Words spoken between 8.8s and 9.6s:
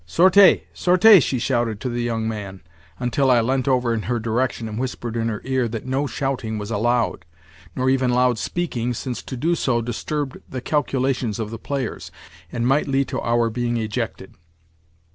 since to do